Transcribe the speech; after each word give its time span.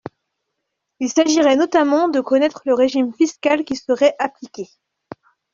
Il 0.99 1.09
s’agissait 1.11 1.55
notamment 1.55 2.09
de 2.09 2.21
connaître 2.21 2.63
le 2.65 2.73
régime 2.73 3.13
fiscal 3.13 3.63
qui 3.63 3.75
serait 3.75 4.15
appliqué. 4.17 4.67